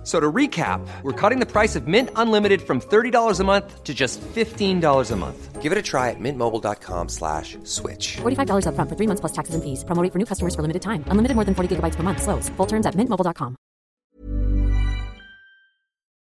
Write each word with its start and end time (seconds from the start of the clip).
F- 0.00 0.06
So 0.06 0.18
to 0.18 0.32
recap, 0.32 0.80
we're 1.02 1.12
cutting 1.12 1.40
the 1.40 1.46
price 1.46 1.76
of 1.76 1.86
Mint 1.86 2.08
Unlimited 2.16 2.62
from 2.62 2.80
$30 2.80 3.38
a 3.40 3.44
month 3.44 3.84
to 3.84 3.92
just 3.92 4.18
$15 4.34 5.10
a 5.10 5.16
month. 5.16 5.60
Give 5.60 5.72
it 5.72 5.76
a 5.78 5.82
try 5.82 6.08
at 6.08 6.16
mintmobile.com 6.18 7.08
slash 7.10 7.58
switch. 7.64 8.16
$45 8.22 8.64
upfront 8.64 8.88
for 8.88 8.96
three 8.96 9.06
months 9.06 9.20
plus 9.20 9.32
taxes 9.32 9.54
and 9.54 9.62
fees. 9.62 9.84
Promo 9.84 10.02
rate 10.02 10.10
for 10.12 10.18
new 10.18 10.24
customers 10.24 10.54
for 10.54 10.62
limited 10.62 10.80
time. 10.80 11.04
Unlimited 11.08 11.34
more 11.36 11.44
than 11.44 11.54
40 11.54 11.76
gigabytes 11.76 11.96
per 11.96 12.02
month. 12.02 12.22
Slows. 12.22 12.48
Full 12.56 12.66
terms 12.66 12.86
at 12.86 12.94
mintmobile.com. 12.96 13.56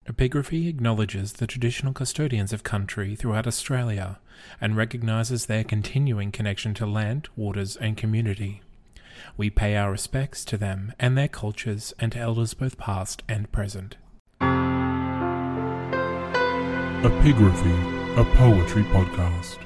Epigraphy 0.10 0.68
acknowledges 0.70 1.34
the 1.34 1.46
traditional 1.48 1.94
custodians 1.94 2.54
of 2.54 2.64
country 2.64 3.14
throughout 3.16 3.46
Australia 3.46 4.20
and 4.62 4.78
recognises 4.78 5.46
their 5.46 5.64
continuing 5.66 6.32
connection 6.32 6.74
to 6.74 6.86
land, 6.88 7.28
waters, 7.36 7.76
and 7.76 7.98
community. 7.98 8.62
We 9.36 9.50
pay 9.50 9.76
our 9.76 9.92
respects 9.92 10.46
to 10.46 10.58
them 10.58 10.94
and 11.00 11.18
their 11.18 11.28
cultures 11.28 11.94
and 12.00 12.12
to 12.14 12.20
elders 12.20 12.54
both 12.54 12.78
past 12.78 13.24
and 13.28 13.52
present. 13.52 13.98
Epigraphy, 17.04 18.18
a 18.18 18.24
poetry 18.36 18.84
podcast. 18.84 19.58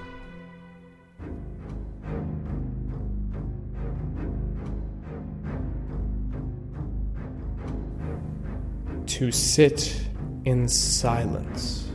to 9.21 9.31
sit 9.31 10.07
in 10.45 10.67
silence 10.67 11.91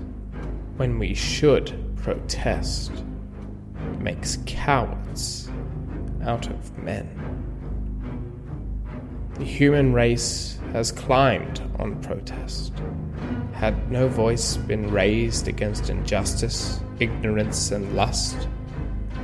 when 0.77 0.99
we 0.99 1.13
should 1.15 1.73
protest 1.97 2.93
makes 3.99 4.39
cowards 4.47 5.51
out 6.23 6.49
of 6.49 6.79
men. 6.79 7.09
The 9.39 9.45
human 9.45 9.93
race 9.93 10.59
has 10.73 10.91
climbed 10.91 11.61
on 11.79 12.01
protest. 12.01 12.73
Had 13.53 13.91
no 13.91 14.09
voice 14.09 14.57
been 14.57 14.91
raised 14.91 15.47
against 15.47 15.91
injustice, 15.91 16.81
ignorance, 17.01 17.71
and 17.71 17.95
lust, 17.95 18.49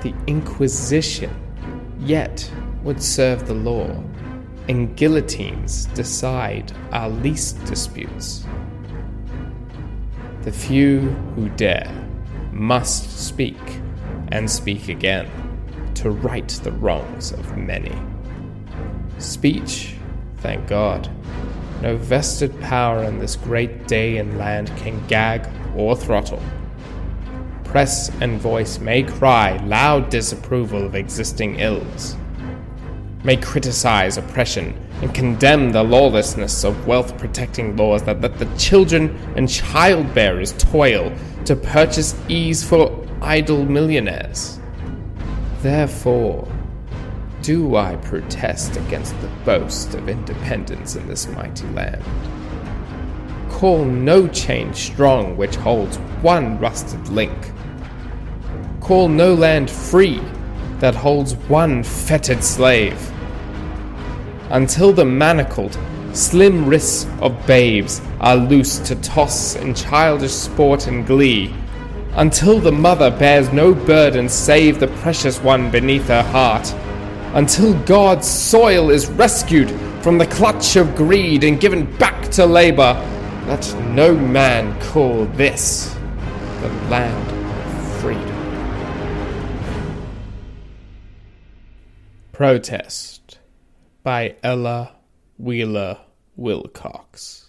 the 0.03 0.13
Inquisition 0.27 1.35
yet 1.99 2.51
would 2.83 3.03
serve 3.03 3.47
the 3.47 3.55
law, 3.55 3.89
and 4.69 4.95
guillotines 4.97 5.87
decide 5.95 6.73
our 6.93 7.09
least 7.09 7.65
disputes. 7.65 8.45
The 10.43 10.53
few 10.53 11.01
who 11.37 11.49
dare 11.51 11.91
must 12.53 13.19
speak, 13.19 13.61
and 14.31 14.51
speak 14.51 14.89
again, 14.89 15.31
to 15.95 16.11
right 16.11 16.49
the 16.49 16.73
wrongs 16.73 17.33
of 17.33 17.57
many. 17.57 17.97
Speech, 19.19 19.95
thank 20.43 20.67
God, 20.67 21.09
no 21.81 21.97
vested 21.97 22.61
power 22.61 23.05
in 23.05 23.19
this 23.19 23.37
great 23.37 23.87
day 23.87 24.19
and 24.19 24.39
land 24.39 24.69
can 24.77 25.05
gag 25.07 25.49
or 25.77 25.97
throttle. 25.97 26.43
Press 27.65 28.11
and 28.21 28.41
voice 28.41 28.79
may 28.79 29.03
cry 29.03 29.57
loud 29.65 30.11
disapproval 30.11 30.85
of 30.85 30.95
existing 30.95 31.61
ills, 31.61 32.17
may 33.25 33.37
criticize 33.37 34.19
oppression 34.19 34.77
and 35.01 35.15
condemn 35.15 35.71
the 35.71 35.83
lawlessness 35.83 36.65
of 36.65 36.87
wealth 36.87 37.17
protecting 37.19 37.77
laws 37.77 38.03
that 38.03 38.21
let 38.21 38.39
the 38.39 38.57
children 38.57 39.17
and 39.37 39.49
childbearers 39.49 40.53
toil 40.59 41.13
to 41.45 41.57
purchase 41.57 42.15
ease 42.29 42.63
for 42.63 43.07
idle 43.21 43.65
millionaires. 43.65 44.59
Therefore, 45.61 46.49
do 47.43 47.77
I 47.77 47.97
protest 47.97 48.77
against 48.77 49.21
the 49.21 49.31
boast 49.45 49.95
of 49.95 50.09
independence 50.09 50.95
in 50.95 51.07
this 51.09 51.27
mighty 51.29 51.67
land. 51.69 52.03
Call 53.51 53.85
no 53.85 54.29
chain 54.29 54.73
strong 54.73 55.37
which 55.37 55.57
holds 55.57 55.97
one 56.23 56.59
rusted 56.59 57.09
link. 57.09 57.53
Call 58.81 59.09
no 59.09 59.35
land 59.35 59.71
free 59.71 60.23
that 60.79 60.95
holds 60.95 61.35
one 61.49 61.83
fettered 61.83 62.43
slave. 62.43 63.13
Until 64.51 64.93
the 64.93 65.05
manacled, 65.05 65.77
slim 66.13 66.67
wrists 66.67 67.07
of 67.21 67.47
babes 67.47 68.01
are 68.21 68.37
loosed 68.37 68.85
to 68.87 68.97
toss 68.97 69.57
in 69.57 69.75
childish 69.75 70.33
sport 70.33 70.87
and 70.87 71.07
glee. 71.07 71.55
Until 72.13 72.61
the 72.61 72.73
mother 72.73 73.11
bears 73.11 73.53
no 73.53 73.75
burden 73.75 74.29
save 74.29 74.79
the 74.79 74.89
precious 74.89 75.41
one 75.41 75.71
beneath 75.71 76.09
her 76.09 76.23
heart. 76.23 76.75
Until 77.35 77.73
God's 77.85 78.29
soil 78.29 78.91
is 78.91 79.07
rescued 79.07 79.71
from 80.03 80.19
the 80.19 80.27
clutch 80.27 80.77
of 80.77 80.95
greed 80.95 81.45
and 81.45 81.59
given 81.59 81.91
back 81.97 82.29
to 82.33 82.45
labor, 82.45 82.95
let 83.47 83.75
no 83.91 84.15
man 84.15 84.79
call 84.81 85.25
this 85.27 85.95
the 86.61 86.69
land 86.91 87.31
of 87.31 88.01
freedom. 88.01 88.33
Protest 92.33 93.39
by 94.03 94.37
Ella 94.43 94.97
Wheeler 95.39 95.99
Wilcox. 96.37 97.47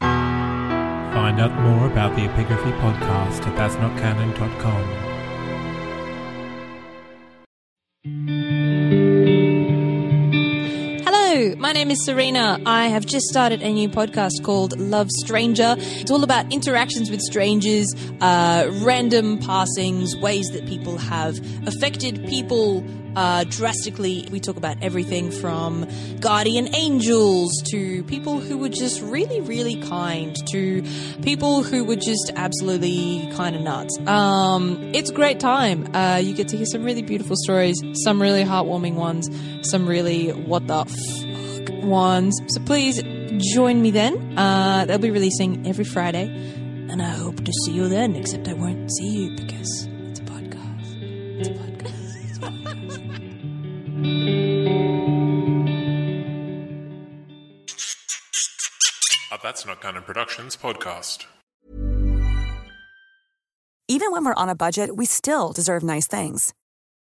Find 0.00 1.40
out 1.40 1.52
more 1.62 1.86
about 1.86 2.14
the 2.16 2.22
Epigraphy 2.22 2.78
podcast 2.80 3.46
at 3.46 3.56
thatsnotcanon.com. 3.56 5.09
name 11.80 11.90
is 11.92 12.04
Serena. 12.04 12.60
I 12.66 12.88
have 12.88 13.06
just 13.06 13.24
started 13.28 13.62
a 13.62 13.72
new 13.72 13.88
podcast 13.88 14.42
called 14.42 14.78
Love 14.78 15.10
Stranger. 15.10 15.76
It's 15.78 16.10
all 16.10 16.22
about 16.22 16.52
interactions 16.52 17.10
with 17.10 17.22
strangers, 17.22 17.86
uh, 18.20 18.68
random 18.82 19.38
passings, 19.38 20.14
ways 20.14 20.50
that 20.50 20.66
people 20.66 20.98
have 20.98 21.40
affected 21.66 22.26
people 22.26 22.84
uh, 23.16 23.44
drastically. 23.44 24.28
We 24.30 24.40
talk 24.40 24.58
about 24.58 24.76
everything 24.82 25.30
from 25.30 25.88
guardian 26.20 26.74
angels 26.74 27.50
to 27.70 28.04
people 28.04 28.40
who 28.40 28.58
were 28.58 28.68
just 28.68 29.00
really, 29.00 29.40
really 29.40 29.76
kind 29.76 30.36
to 30.50 30.84
people 31.22 31.62
who 31.62 31.86
were 31.86 31.96
just 31.96 32.30
absolutely 32.36 33.26
kind 33.36 33.56
of 33.56 33.62
nuts. 33.62 33.98
Um, 34.06 34.92
it's 34.92 35.08
a 35.08 35.14
great 35.14 35.40
time. 35.40 35.96
Uh, 35.96 36.20
you 36.22 36.34
get 36.34 36.48
to 36.48 36.58
hear 36.58 36.66
some 36.66 36.84
really 36.84 37.02
beautiful 37.02 37.36
stories, 37.36 37.80
some 38.04 38.20
really 38.20 38.44
heartwarming 38.44 38.96
ones, 38.96 39.30
some 39.62 39.88
really 39.88 40.28
what 40.28 40.66
the 40.66 40.84
fuck 40.84 41.29
ones. 41.84 42.38
So 42.48 42.60
please 42.60 43.02
join 43.54 43.82
me 43.82 43.90
then. 43.90 44.38
Uh, 44.38 44.84
they'll 44.86 44.98
be 44.98 45.10
releasing 45.10 45.66
every 45.66 45.84
Friday, 45.84 46.26
and 46.90 47.00
I 47.02 47.10
hope 47.10 47.44
to 47.44 47.52
see 47.64 47.72
you 47.72 47.88
then. 47.88 48.16
Except 48.16 48.48
I 48.48 48.54
won't 48.54 48.90
see 48.92 49.08
you 49.08 49.36
because 49.36 49.86
it's 50.08 50.20
a 50.20 50.24
podcast. 50.24 51.02
It's 51.38 51.48
a 51.48 51.52
podcast. 51.52 52.24
It's 52.28 52.38
A 52.38 52.40
podcast. 52.40 52.90
That's 59.42 59.66
Not 59.66 59.80
Canon 59.80 60.04
Productions 60.04 60.56
podcast. 60.56 61.26
Even 63.88 64.12
when 64.12 64.24
we're 64.24 64.34
on 64.34 64.48
a 64.48 64.54
budget, 64.54 64.94
we 64.94 65.06
still 65.06 65.52
deserve 65.52 65.82
nice 65.82 66.06
things. 66.06 66.54